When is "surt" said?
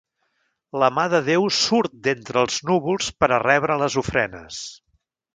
1.57-1.93